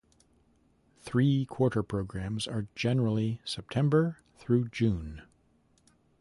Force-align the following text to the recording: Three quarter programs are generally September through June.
Three 1.01 1.45
quarter 1.45 1.83
programs 1.83 2.47
are 2.47 2.65
generally 2.73 3.39
September 3.45 4.17
through 4.39 4.69
June. 4.69 5.21